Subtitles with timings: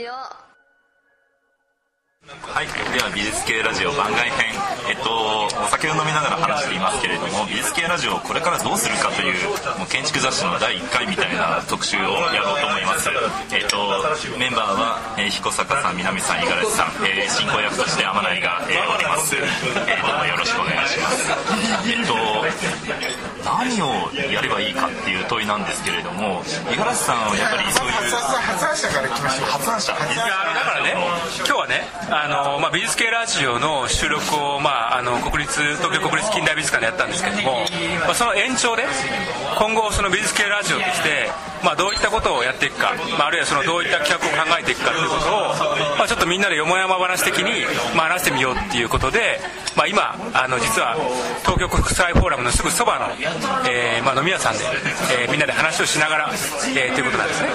[0.00, 0.12] ジオ。
[2.40, 4.52] はい、では美術系ラジオ番外編、
[4.88, 9.48] えっと、お酒を飲みながら話していますけれども美術系ラジオをこれからどうするかという
[9.80, 12.00] もう建築雑誌の第1回みたいな特集を
[12.32, 13.08] やろうと思います、
[13.52, 14.04] えっと、
[14.36, 20.19] メンバーは、えー彦坂さん南さん五十嵐さん、えー進行役として天内が、えーおります、えー
[23.70, 30.94] 何をやればいいかっていう問いなんですけれども五十嵐さんはやっぱりそういう発案者からいきましょう発案者いやあのだからね
[31.38, 37.62] 今日はねあの、まあ、美術系ラジオの収録を、まあ、あの国立東京国立近代美術館でやったんですけども、
[38.02, 38.82] まあ、その延長で
[39.58, 41.30] 今後その美術系ラジオとして、
[41.62, 45.54] まあ、どういったことをやっていくか、まあ、あるいはそのどういった企画を考えていくかということを、
[45.94, 47.62] まあ、ちょっとみんなでよもやま話的に、
[47.94, 49.38] まあ、話してみようっていうことで、
[49.76, 50.96] まあ、今あの実は
[51.42, 53.08] 東京国際フォーラムのすぐそばの、
[53.68, 54.64] えーまあ、飲み屋さんで、
[55.12, 56.30] えーみんなで話をしながら、
[56.74, 57.48] えーということなんですね。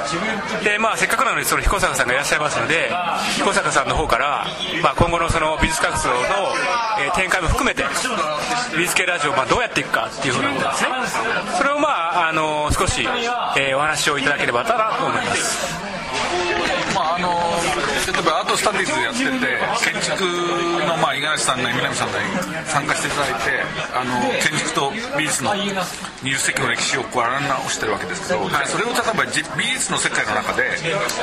[0.64, 2.92] で、まあ、せっかくなのでその彦坂さんがいらっしゃいますので
[3.36, 4.48] 彦坂さんの方から、
[4.82, 6.18] まあ、今後のその美術活動の、
[7.00, 7.86] えー展開も含めて
[8.78, 10.90] 美術系ラジオをまあどうやっていくかっていうふうなことですね。
[11.58, 13.08] それをまああの少し、
[13.58, 15.76] えーお話をいただければなと思います。
[18.16, 20.24] 例えばアートスタディーズやってて建築
[20.88, 22.24] のまあ五十嵐さんなり南さんなり
[22.64, 23.60] 参加していただいて
[23.92, 25.76] あの建築と美術の20
[26.40, 30.64] 世紀の歴史をこう洗い直してるわけですけど、それを例えばじ美術の世界の中で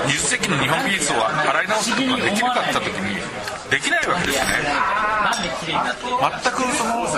[0.05, 3.17] 20世紀の日本美術を洗い直すことができなかった時に
[3.73, 4.53] できないわけですよね。
[6.45, 7.17] 全くそのそ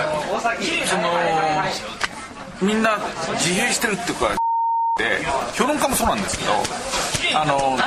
[1.03, 1.11] の
[2.61, 2.95] みんな
[3.35, 4.44] 自閉してるっていうかで
[5.53, 6.51] 評論家もそうなんですけど
[7.37, 7.77] あの、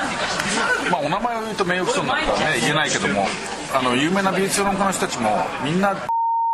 [0.91, 3.27] まあ、お名前を言うと名誉毀損になるからね言えないけども
[3.75, 5.31] あの有名な美術評論家の人たちも
[5.65, 5.95] みんな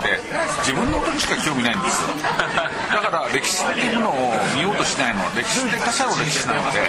[0.03, 0.19] で
[0.67, 2.11] 自分のことにしか興味ないんですよ。
[2.19, 6.83] だから歴史っていうのを見ようとしないのは歴史って他者の歴史なので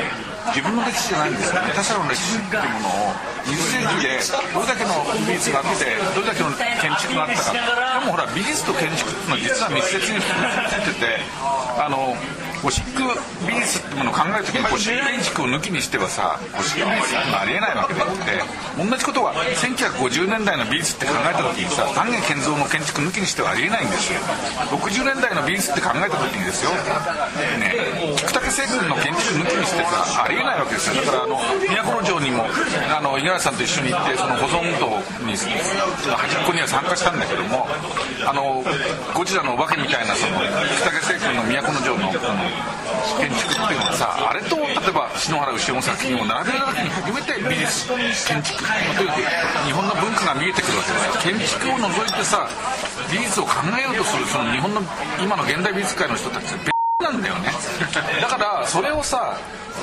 [0.50, 1.72] 自分の歴史じゃないんですよね。
[1.78, 4.18] 他者の歴史っていうものを20世紀で
[4.53, 5.86] どれだけの美術があって
[6.18, 11.22] どれだけの建築があったかでもほら美術と建築っていうのは実は密接についてて
[11.78, 12.18] あの
[12.66, 13.06] ゴシック
[13.46, 18.42] 美術ってものを考える時にゴシック建築を抜きにしてはさゴシック美術ってありえないわけであって
[18.74, 24.18] 同じことは1950年代の美術って考えた時にさ丹下健三の建築抜きにしてはありえないんですよ。
[24.74, 26.74] 60年代の美術って考えた時にですよ。
[27.62, 31.06] ね菊竹聖君の建築抜きにしてさありえないわけですよ。
[31.06, 31.25] だから
[32.35, 32.46] も
[32.91, 37.68] あの五十嵐さんと一緒に行ってその保存運動に端っこには参加したんだけども
[38.28, 38.63] あの
[39.16, 42.75] ゴジラのお化けみたいなその菊竹聖君の都城のこの
[43.19, 47.88] 建築っていうのはさあれと例えば篠原牛尾の作品を並べた時に初めて美術
[48.28, 48.63] 建築
[48.97, 49.12] という
[49.66, 52.47] 日本の文化が見えてくるわけです建築を除いてさ
[53.12, 54.81] 美術を考えようとするその日本の
[55.22, 56.75] 今の現代美術界の人たち
[57.06, 57.50] なんだよね。
[58.22, 59.38] だからそれをさ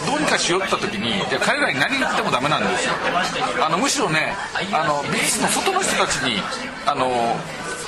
[0.07, 2.95] どうにかしよって時にいや彼らに何言ってもダメなんですよ。
[3.63, 4.35] あのむしろね
[4.73, 6.43] あの美術の外の人たちに
[6.87, 7.37] あの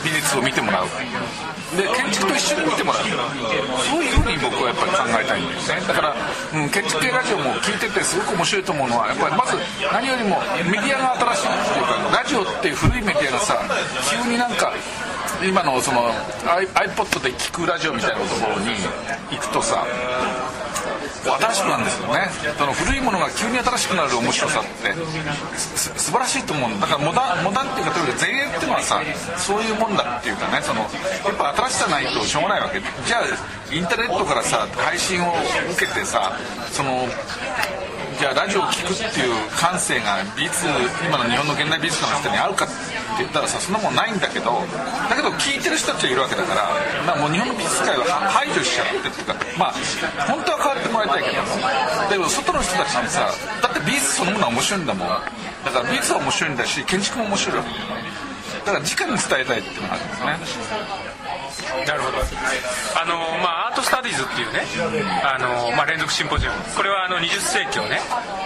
[0.05, 0.87] 美術を見てもらう。
[1.75, 3.03] で建築と一緒に見てもらう。
[3.91, 5.81] そういうふうに僕はやっぱり考えたいんですね。
[5.89, 6.15] だから、
[6.55, 9.57] うん、建築系ラジオも聞いててすごく面白いと思うのはやっぱりまず
[9.91, 10.39] 何よりも
[10.71, 13.59] メディアが新しいっていうかラジオっていう古いメディアがさ
[14.05, 14.71] 急になんか
[15.47, 16.11] 今のその
[16.75, 18.71] iPod で聞くラジオみたいなところに
[19.31, 19.87] 行くとさ
[21.25, 22.29] 新しくなんですよね。
[22.59, 24.93] その古いものが急に新しくなる面白さって
[25.57, 26.81] す素晴らしいと思うの。
[26.81, 29.01] だからモダンモダンっていうかとにか前衛っていうのはさ
[29.39, 32.81] そういうもんだっていうかねそのやっぱ新しさないとしょうがないわけ。
[32.81, 35.33] じゃあインターネットからさ配信を
[35.73, 36.39] 受けてさ
[36.71, 37.09] その
[38.19, 40.67] じゃあラジオを聴くっていう感性が美術
[41.07, 42.75] 今の日本の現代美術家の人にあるかって
[43.19, 44.63] 言ったらさそんなもんないんだけど
[45.11, 46.71] だけど聴いてる人たちがいるわけだから、
[47.07, 49.73] まあ、もう日本の美術界は排除しちゃってっていうかまあ
[50.27, 51.43] 本当は変わってもらいたいけど
[52.11, 53.31] でも外の人たちにさ
[53.63, 55.09] だって美術そのものは面白いんだもん。
[55.09, 57.57] だから美術は面白いんだし建築も面白い。
[57.57, 57.71] わけ
[58.65, 61.14] だから直に伝えたいっていうのがあるんですね。
[61.87, 62.19] なるほど。
[62.19, 64.63] あの、まあ、アートスタディーズっていうね
[65.25, 66.57] あの、まあ、連続シンポジウム。
[66.77, 68.01] これはあの20世紀をね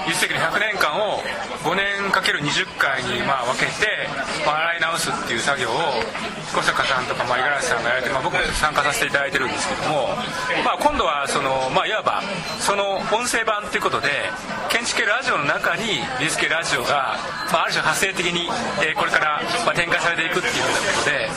[0.08, 1.20] 20世紀の100年間を
[1.68, 4.08] 5年かける20回にまあ分けて、
[4.40, 5.76] 洗い直すっていう作業を
[6.48, 10.08] 彦坂さんとか五十嵐さんがやられて、まあ、僕も参加させていただいてるんですけども、
[10.64, 12.22] まあ、今度は、いわば
[12.58, 14.08] その音声版ということで
[14.68, 17.16] 建築系ラジオの中に美術系ラジオが、
[17.52, 18.48] まあ、ある種派生的に、
[18.80, 21.28] えこれから、ま、展開されていくっていうようなことで、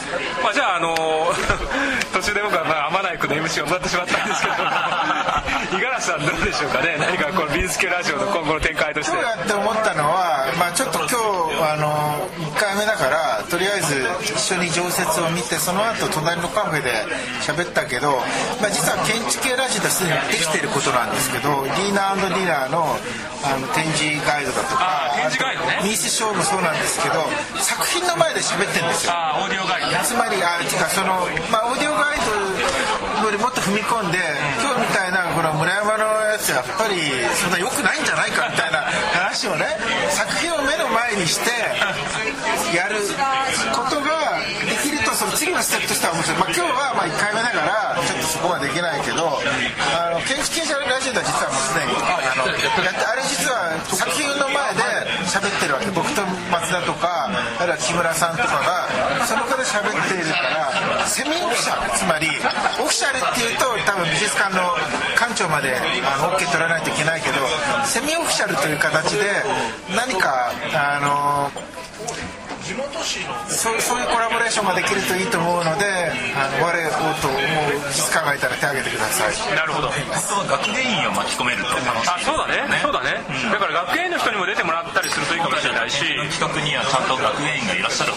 [0.44, 0.95] まあ、じゃあ、あの
[2.13, 4.56] 途中で僕は、まあ、天内君の MC をもらってしまったんですけど
[5.71, 6.97] 五十嵐さんどうでしょうかね。
[7.00, 9.11] 何かこの美術系ラジオの今後の展開として。
[9.11, 11.15] 今日やって思ったのは、まあ、ちょっと今日
[11.63, 16.89] あの1回目だからとりりあえず一緒に常設を見てその後隣のカフェで
[17.45, 18.17] 喋ったけど、
[18.57, 22.97] まあ、実は建築系ラジオですでにできていることなんですけどディーナーディナーの
[23.41, 25.81] あの展示ガイドだとかあ展示ガイドね。
[25.85, 27.21] ミースショーもそうなんですけど
[27.61, 29.13] 作品の前で喋ってるんですよ。
[29.13, 30.01] ああオーディオガイドね。
[30.05, 34.17] つまりあてかその、まあ、オーディオガイドよりもっと踏み込んで、
[34.61, 36.95] 今日みたいなこの村山のやつやっぱり
[37.36, 38.80] そんな良くないんじゃないかみたいな
[39.13, 39.66] 話をね
[40.12, 41.50] 作品を目の前にして
[42.75, 43.00] やる
[43.74, 49.42] ことができるとその次のステップとしては面白い、まあ、今日はまあ1回目だからちょっとそこはできないけど
[49.95, 52.45] あの建築系ラジオでは実はもうすでにあの
[52.83, 54.83] やってあれ実は作品の前で
[55.24, 55.88] 喋ってるわけ。
[55.95, 61.98] 僕と松田とかあるいは木村さんとかがその場で喋っているからセミオフィシャル。
[61.98, 62.28] つまり
[62.75, 64.75] オフィシャルっていうと多分美術館の
[65.21, 67.45] 館長まであの OK 取らないといけないけど
[67.85, 69.29] セミオフィシャルという形で
[69.94, 71.51] 何かあの
[73.47, 77.41] そうそういうコラボレーションができるといいと思うのであの我をと思う
[77.85, 79.56] 美術館がいたら手を挙げてください。
[79.56, 79.89] なるほど。
[79.89, 82.63] あとは学芸員を巻き込めると楽しいあそうだね。
[82.81, 83.19] そうだね、
[83.51, 86.00] だから学芸員の人にも出てもらったりするといいかもしれないし。
[86.31, 88.13] 企画にはちゃんと学芸員がいらっしゃる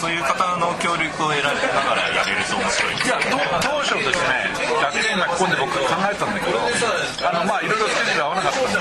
[0.00, 3.20] そういう方の協力を得られながらやれると面白いいや
[3.60, 4.48] 当初ですね
[4.80, 6.56] 学芸員巻き込んで僕考えたんだけど
[7.28, 8.80] あのまあいろいろスケジュール合わなかったんで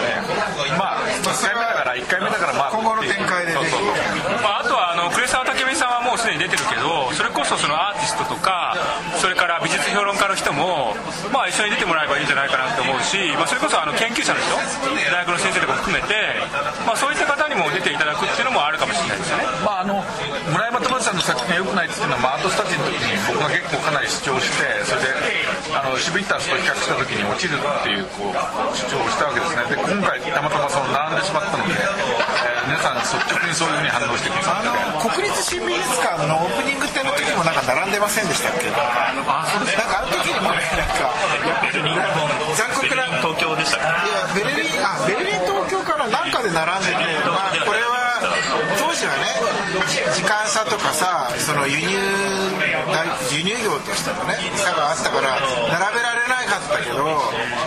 [0.80, 3.60] まあ1回目だから1回目だからまあ今後の展開でね。
[4.40, 8.80] まあ、あとはあの呉沢武美さんはもうすでに出てるけどそれこそそのアーティストとか
[9.20, 10.96] それから美術評論家の人も、
[11.36, 14.56] まあ、一緒に出てもらえばいいんじゃないかなと思うし、まあ、それこそあの研究者の人
[15.12, 16.16] 大学の先生とかも含めて、
[16.88, 18.24] まあ、そういった方にも出ていただく
[21.90, 25.10] っていうのは、まあ、アートスタジオの時に僕が結構かなり主張してそれで
[25.74, 28.38] あのシビッタースと比較した時に落ちるっていうこう
[28.78, 29.66] 主張をしたわけですね。
[29.74, 34.70] で今回たまたまその並んでしまったので、えー皆さん率直にそういうふうに反応してくださっ
[35.02, 35.10] て。
[35.10, 38.70] 国立新美術館のオープニング展の時もなんか並んでませんでしたっけ？
[39.26, 41.10] あそうですなんかあの時にもねなんか
[42.54, 44.06] 残酷な東京でしたっ
[44.38, 44.46] け？
[44.46, 47.39] いやベルリンあベルリン東京からなんかで並んでて、まあ、これは
[48.80, 49.28] 当時はね
[50.16, 51.92] 時間差とかさその輸入
[53.36, 56.98] 輸入業としてのね差があったから並べられなかったけど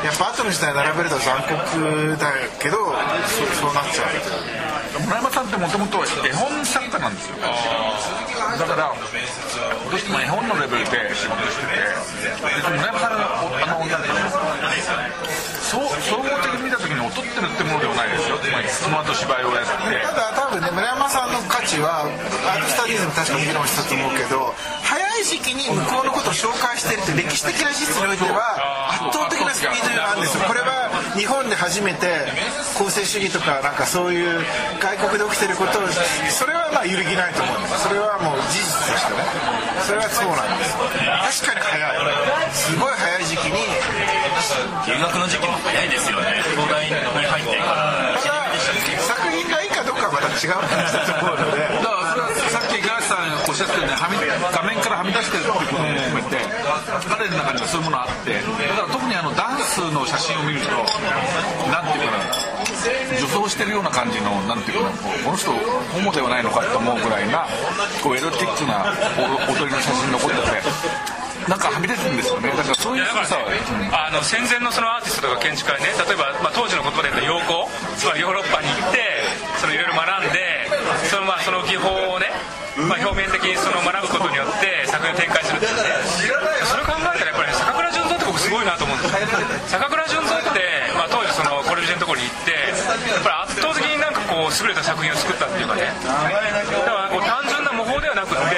[0.04, 2.76] やっぱ後の時代並べると残酷だけど
[3.28, 5.02] そそうなっちゃう。
[5.04, 7.36] 村山さんってもともと絵本作家なんですよ。
[8.58, 11.72] だからどうしても絵本のレベルで仕事してて
[12.43, 14.28] 別に村山さんがあのなんていうの
[15.72, 18.37] そう総合的に見た時に劣ってるってものではないですよ。
[18.37, 19.72] つまりその後芝居をやって。
[20.04, 24.52] ただ多分ね村山さんの価値はアーティスタリズム確か議論したと思うけど
[24.84, 30.44] 早い時期に向こうのことを紹介してるって歴史的な事実においては圧倒的なスピードがあるんですよ。
[30.44, 32.26] これは日本で初めて
[32.76, 34.40] 公正主義とかなんかそういう
[34.80, 35.86] 外国で起きてることを
[36.30, 37.88] それはまあ揺るぎないと思うんです。
[37.88, 39.22] それはもう事実としてね。
[39.86, 40.64] それはそうなんで
[41.30, 41.42] す。
[41.46, 42.52] 確かに早い。
[42.52, 43.58] すごい早い時期に
[44.86, 46.42] 留学の時期も早いですよね。
[46.54, 48.19] 東大に入ってから。
[48.19, 48.42] ただ
[49.06, 56.36] 作品がいいかどうかはまた違う話だと思うので だからそれはさっき五十嵐さんおっしてたよ画面からはみ出してるってことも含めて
[57.08, 60.70] 彼の中にはそういうものあってだから特にあのダンスの写真を見ると
[61.70, 62.42] なんていうかな
[63.18, 67.46] 女装してるような感じのなんていうかなこの人ホモではないのかと思うぐらいな
[68.02, 68.90] こうエロティックな
[69.46, 72.50] 踊りの写真残っててなんかはみ出てるんですよね。
[72.54, 77.66] だからそういうさ、ね、あの戦前のそのアーティストとか建築家ね例えば、まあ、当時の言葉で言うと洋行
[77.98, 79.02] つまりヨーロッパに行って
[79.58, 80.70] そのいろいろ学んで
[81.10, 82.01] その,、まあ、その技法を、
[82.76, 85.93] まあ、表面的にその学ぶことによって作品を展開するっていうね。
[86.64, 89.76] それを考えたらやっぱり、坂倉純三って僕すごいなと思うんですよ。
[89.76, 90.64] 坂倉純三って、
[90.96, 95.93] まあ、当時そのコルビジェのところに行ってやっぱり圧倒的になんかこう優れた作品を作ったっていうかね。
[96.00, 98.56] だからこう単純な模倣ではなくって、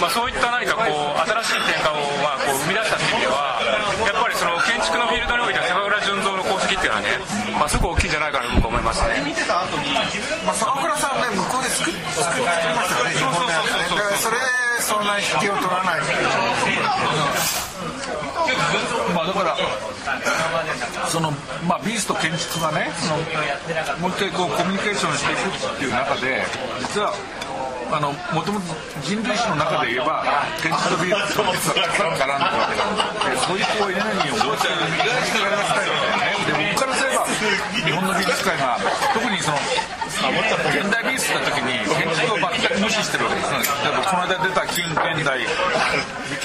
[0.00, 3.60] まあ、そういった何かこう新しい転換をまあこう生み出したっていう意味では
[4.08, 7.20] やっぱりその建築のフィールドにおいては坂倉純三の功績っていうのはね、
[7.60, 9.20] まあ、すごく大きいんじゃないかなと僕は思いますね
[10.42, 12.50] まあ、坂倉さんね向こうで作っ作作りま
[12.82, 14.36] したよね日本でだからそれ
[14.80, 16.82] そんな引きを取らないっていう
[19.14, 19.56] まあだから
[21.12, 21.30] その
[21.68, 23.20] まあ美術と建築がねその
[24.00, 26.40] もう一回こうコミュニケーションしていくっていう中で
[26.80, 27.12] 実は
[27.92, 28.72] あのもともと
[29.04, 30.24] 人類史の中で言えば
[30.64, 34.80] 建築と美術と実は絡んでるわけなんでそういうこうエネルギーを持ってる
[35.28, 36.48] 人がやらせたいわけだよね。
[36.48, 36.91] で僕から
[37.84, 38.78] 日本の美術界が
[39.14, 39.58] 特にその
[40.70, 43.58] 現代美術の時に建築を全く無視してるわけですね。
[43.84, 45.40] 例えばこの間出た近現代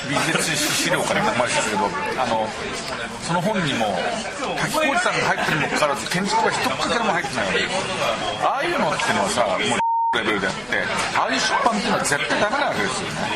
[0.10, 0.58] 美術史
[0.88, 1.86] 資料から名前したけど
[2.22, 2.48] あの
[3.22, 3.98] その本にも
[4.62, 7.76] 滝浩二さんが入ってるにもかかわらず建築は一つかけらも入ってないわけです
[8.44, 10.80] ああいうのっていうのはさもうレベルであって
[11.20, 13.28] ああいう出版っていうのは絶対ダメなわけですよね。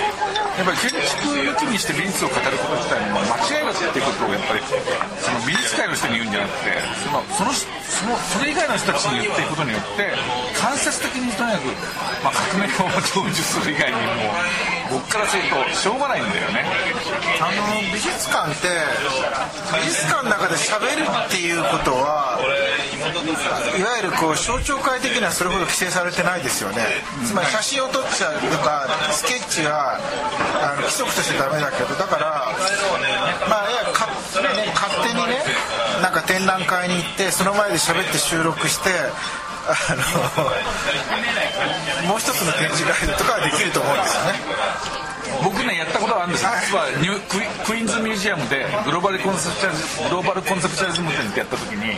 [0.55, 4.63] やっぱり建築抜きにして美術を語ること自体も間違いだっていうことをやっぱり
[5.19, 6.71] その美術界の人に言うんじゃなくて
[7.03, 10.15] そのそのそのそれ以外の人たちに言っていくことによって
[10.55, 11.67] 間接的にとにかく、
[12.23, 14.31] まあ、革命を成就する以外にも
[14.91, 16.65] 僕からするとしょうがないんだよね。
[17.39, 18.67] あの美術館って
[19.79, 22.37] 美術館の中で喋るっていうことは
[23.77, 26.83] いわゆるこう象徴界的にはそれほど規制されてないですよね。
[27.25, 29.97] つまり写真を撮っちゃうとかスケッチは
[30.61, 32.51] あの規則としてダメだけどだから
[33.47, 34.07] まあいやか
[34.75, 35.39] 勝手にね
[36.01, 38.89] なんか展覧会に行ってその前で喋って収録して
[39.71, 40.03] あの
[42.09, 44.33] もう一つの展示ガイドとかはできると思うんですよね。
[45.43, 46.49] 僕ねやったことがあるんですよ。
[46.61, 51.97] 実はニュクイクイーンズミュージアムでグローバルコンセプチャリズムグローバルコンセプチャリズム展ってやった時に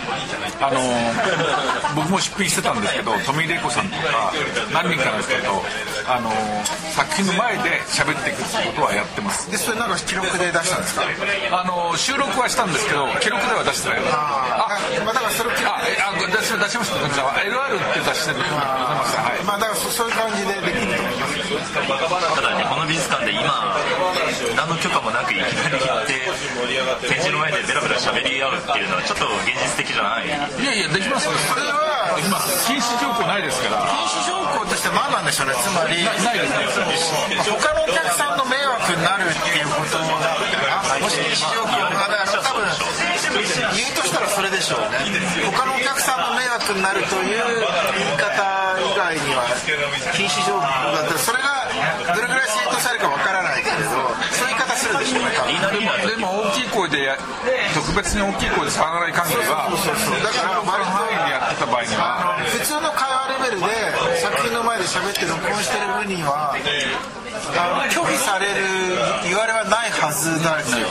[0.62, 4.32] あのー僕も出品してたんですけど富井玲子さんとか
[4.72, 5.62] 何人かの人と
[6.08, 6.64] あのー
[6.94, 9.50] 作品の前で喋っていくってことはやってます。
[9.52, 11.02] でそれなんか記録で出したんですか？
[11.52, 14.00] あのー収録はしたんですけど記録では出してない。
[14.14, 14.70] あ
[15.04, 18.62] まあだからそあえあ出し出しましたこちらは LR っていう雑誌で出しま
[19.06, 21.74] したはいまあだからそそういう感じでできると思います。
[21.74, 23.78] ただねこの美術館で今
[24.56, 30.26] 何の許可もなくいきなり行って展示の前でベラベラ喋り合うっていうのはちょっと現実的じゃない。
[30.26, 31.34] いやいやできますよ。
[31.34, 33.82] それはできます禁止条項ないですから。
[33.88, 35.54] 禁止条項として何なんでしょうね。
[35.62, 36.80] つまりないです。
[36.80, 39.98] ね他のお客さんの迷惑になるっていうこと
[41.02, 44.98] もし禁止条項がだから多分言うとしたらそれでしょうね。
[45.52, 47.44] 他のお客さんの迷惑になるという
[47.98, 49.44] 言い方以外には
[50.14, 51.68] 禁止条項だったらそれが
[52.14, 53.90] どれぐらい正当されるかわからないけれど
[54.32, 55.34] そういう言い方するでしょうね
[56.10, 57.18] でも大きい声でや
[57.74, 61.13] 特別に大きい声で騒がない限りはだから割と
[61.54, 63.70] ってた場合には普通の会話レベルで
[64.18, 66.58] 作品の前で喋って録音してる分にはあ
[67.78, 70.88] の拒否される言われはないはずなんですよ。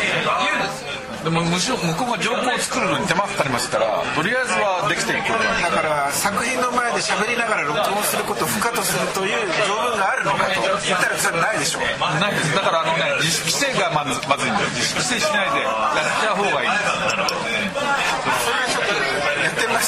[1.23, 10.59] でもむしろ向こうが条項を作るのに手間かかりますからとりあえずはできていくだから作品の前で喋りながら録音することを不可とするという条文があるのかと。
[10.83, 11.83] 言ったらそれないでしょう。
[12.19, 12.50] ないです。
[12.59, 14.66] だからあのね自主規制がまずまずいんだよ。
[14.75, 17.62] 自主規制しないでやっちゃう方がいいそれはちょっと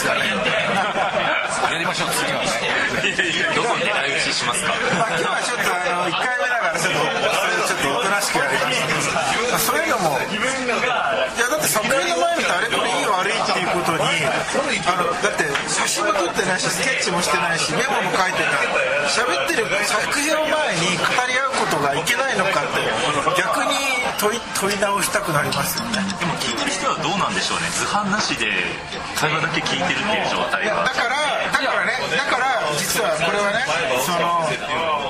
[0.03, 1.79] やってみますかね。
[1.79, 2.51] やりましょう次はね。
[3.55, 4.75] どこに狙い撃ちしますか？
[4.99, 14.03] まあ、今日はちょっとあの1回目だからちょっとそれちょっとおとなしくやりますけど、まあ、そういうのもいやだって作品の前見てあれこれいい悪いっていうことに
[14.83, 18.67] あのだって写真も撮ってないしスケッチもしてないしメモも書いてない
[19.07, 22.83] 喋ってる作品を前に語り合うことがいけないのかって
[23.39, 23.75] 逆に
[24.19, 26.03] 問い問い直したくなりますよね。
[26.19, 26.35] でも
[26.95, 27.67] はどうなんでしょうね。
[27.75, 28.47] 図版なしで
[29.19, 30.87] 会話だけ聞いてるっていう状態は。
[30.87, 31.19] だから
[31.51, 33.67] だからねだから実はこれはね
[34.07, 34.47] その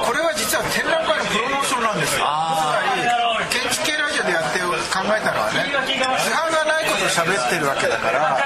[0.04, 8.40] これは実は展覧会のプロモーションなんですよつまり建築系ラジオでやって考えたのはね図版がないことを喋ってるわけだから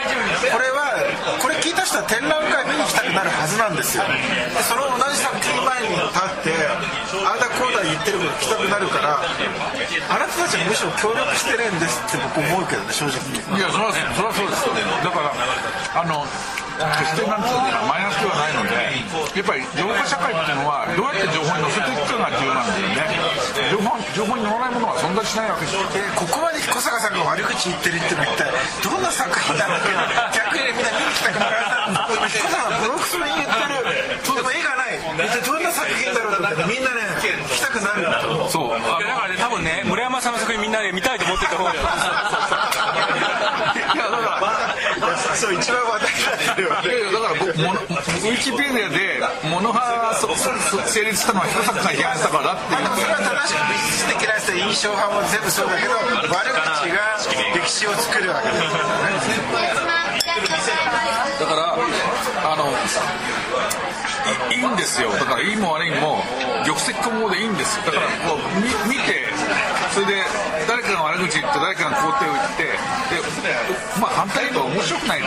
[0.50, 0.99] これは
[1.41, 4.05] これ聞いた人は展覧会見に行きたくなるはずなんですよ。
[4.05, 6.55] でその同じ作品前に立って
[7.25, 13.19] ああだこうだ言ってること聞きたくなるからあなたたちはむしろ協力してるんですって僕思うけどね正直。
[13.57, 15.31] いやそれはそれはそうですよだから
[16.03, 16.27] あの
[16.78, 18.75] 決してなんていうのかマイナスではないので
[19.35, 22.88] やっぱり情報社会っていうのはどうやって情報に載せていくかが重要なんだよ。
[22.88, 23.18] ね
[23.70, 28.50] 情報情報に載らないものは存在しないわけですよでここまで小坂さんが悪口言ってるってのは一体
[28.82, 31.56] どんな作品なのか逆にみんな見に来たくなる
[32.30, 38.78] 小坂さんボロクソに言ってるでも絵がない一体どんな作品だろうってみんなね来たくなるんだと思うそう。
[38.78, 43.27] だからね多分ね村山さんの作品みんなで見たいと思ってた方がいやだから
[45.38, 50.50] そう一番話題になってるよいやいやだから僕モノウィキペディアで物派そそ
[50.90, 52.90] 成立したのは広坂が批判したからっていう。
[52.99, 57.14] それは正しく美術的な人印象派も全部そうだけど悪口が
[57.54, 59.78] 歴史を作るわけですよね
[61.38, 61.75] だから
[62.52, 62.66] あの
[64.50, 65.11] いいいんですよ。
[65.12, 66.23] だからいいも悪いも
[66.66, 69.25] 玉石混合でいいんですだからこう見見て
[69.92, 70.23] それで
[70.66, 72.73] 誰かが悪口言って誰かが肯定を言ってで
[74.00, 75.26] まあ反対に言えば面白くないと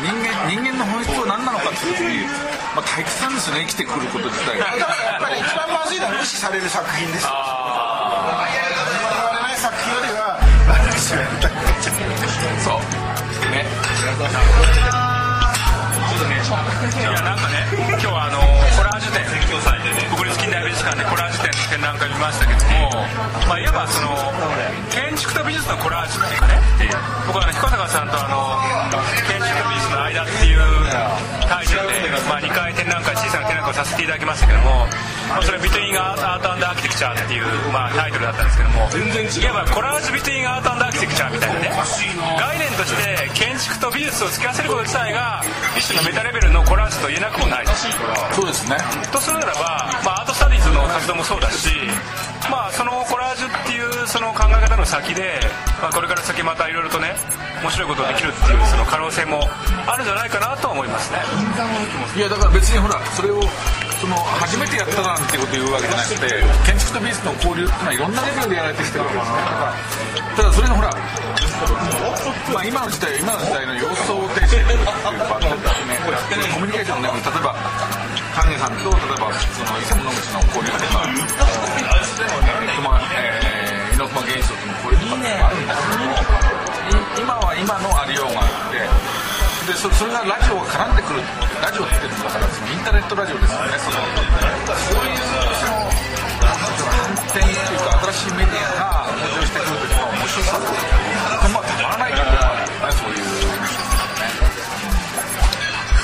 [0.00, 4.58] 人間人間の本質は何なのかっていう時にまあ、退屈なんですよね生きてくること自体。
[4.58, 7.24] がだからやっぱり一番まずいのは無視される作品です。
[7.24, 11.94] よ言われない作品よりは私はやりたくなっちゃう
[12.60, 15.13] そうね
[16.14, 18.38] いやなんかね今日はあの
[18.78, 19.26] コラージュ展
[20.14, 23.02] 国立近代美術館でコラージュ展の展覧会見ましたけども、
[23.50, 24.14] まあ、いわばその
[24.94, 26.54] 建築と美術のコラージュっていうかね
[27.26, 28.62] 僕はあの彦坂さんとあの
[29.26, 30.62] 建築と美術の間っていう
[31.50, 34.86] タイトルで、まあ、2回展覧会小さな展覧会をさせていただきましたけども、
[35.26, 38.86] まあ、それは「ビトゥインアートアーキテクチャー」っていう、まあ、タイトルだったんですけども
[39.42, 41.70] いわばコラージュビトゥインアートアーキテクチャーみたいなね。
[42.38, 45.42] 概念として建築と美術を付き合わせること自体が
[45.76, 47.66] 一種のメタレベルのコラージュと言えなくもない。
[48.32, 48.76] そうですね。
[49.10, 51.70] とするならば、まあ、アートスタディーズの活動もそうだし、
[52.50, 55.40] まあ、そのコラージュっていうその考え方の先で、
[55.80, 57.14] まあ、これから先またいろいろとね
[57.62, 59.48] 面白いことができるっていうその可能性も
[59.86, 61.18] あるんじゃないかなとは思いますね。
[62.16, 63.40] いやだから別にほらそれを
[64.04, 66.28] その初めてやったなんていうこと言うわけじゃなくて
[66.68, 69.72] 建築と美術の交流っていうのはいろんなレベルでやられてきてるわけですから
[70.36, 70.92] ただそれがほら、
[72.52, 77.56] まあ、今の時代今の時代の様相を呈していくっていう場所ですねコミュニケーションの中で例えば
[78.36, 81.00] 丹下さんと例えばその伊佐物口の交流とか
[82.76, 83.40] 熊、え、
[83.96, 86.20] 猪熊現象との交流とかってあるんですけども
[87.24, 88.84] 今は今のありようがあって
[89.64, 91.20] でそそれがラジオが絡んでくる
[91.62, 93.80] ラジオっていうのはだからそのインターネットラジオですよね。
[93.80, 95.24] そのそういう
[95.56, 95.88] その
[96.44, 103.24] 反転っていうか新しいメディアが登場してくる時の面白さってまあたまらないというか、ね、そういう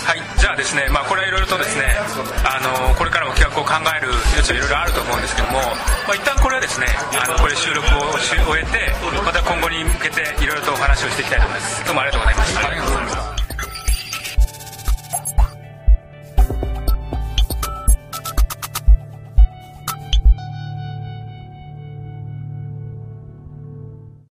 [0.09, 1.85] はいじゃあですね、まあ、これはいろいろとですね
[2.43, 5.61] あのこれからも企画を考える余地はいろいろあると思うんですけども、
[6.09, 8.89] まあ、一旦これはですねあのこれ収録を終えて
[9.21, 13.20] また今後に向けていろいろとお話をしていきたいと思いますどうもありがとうございました